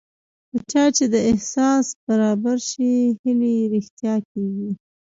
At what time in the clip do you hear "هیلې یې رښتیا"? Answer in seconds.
3.21-4.15